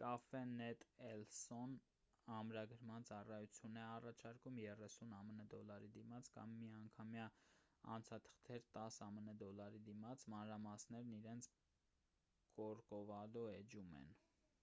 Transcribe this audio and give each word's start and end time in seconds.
cafenet 0.00 0.84
el 1.08 1.24
so-ն 1.38 1.74
ամրագրման 2.36 3.04
ծառայություն 3.10 3.76
է 3.80 3.82
առաջարկում 3.88 4.60
30 4.60 5.12
ամն 5.18 5.42
դոլարի 5.56 5.90
դիմաց 5.98 6.30
կամ 6.38 6.56
միանգամյա 6.62 7.28
անցաթղթեր 7.98 8.66
10 8.80 8.98
ամն 9.10 9.30
դոլարի 9.44 9.82
դիմաց 9.92 10.26
մանրամասներն 10.38 11.14
իրենց 11.20 11.50
կորկովադո 12.60 13.48
էջում 13.60 13.94
են: 14.04 14.12